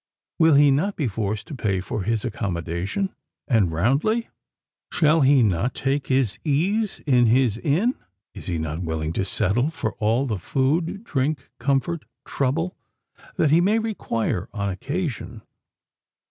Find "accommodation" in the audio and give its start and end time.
2.25-3.13